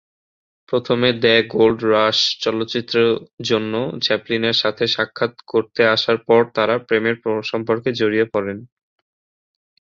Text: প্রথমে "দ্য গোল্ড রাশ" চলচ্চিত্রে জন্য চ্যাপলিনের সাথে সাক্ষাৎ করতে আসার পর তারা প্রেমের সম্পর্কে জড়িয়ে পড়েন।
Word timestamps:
প্রথমে 0.69 1.09
"দ্য 1.23 1.35
গোল্ড 1.53 1.79
রাশ" 1.93 2.17
চলচ্চিত্রে 2.43 3.01
জন্য 3.49 3.73
চ্যাপলিনের 4.05 4.57
সাথে 4.61 4.83
সাক্ষাৎ 4.87 5.33
করতে 5.47 5.81
আসার 5.95 6.17
পর 6.27 6.41
তারা 6.55 6.75
প্রেমের 6.87 7.15
সম্পর্কে 7.51 7.89
জড়িয়ে 7.99 8.25
পড়েন। 8.33 8.57